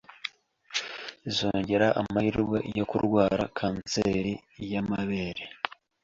zongera 1.35 1.87
amahirwe 2.01 2.57
yo 2.77 2.85
kurwara 2.91 3.43
cancer 3.57 4.25
y’amabere 4.71 5.43